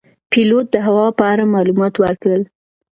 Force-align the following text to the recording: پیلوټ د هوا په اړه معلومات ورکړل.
پیلوټ 0.31 0.65
د 0.71 0.75
هوا 0.87 1.07
په 1.17 1.23
اړه 1.31 1.51
معلومات 1.53 1.93
ورکړل. 1.97 2.41